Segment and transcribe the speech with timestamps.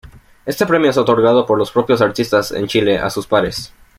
[0.47, 3.71] Este premio es otorgado por los propios artistas en Chile a sus pares.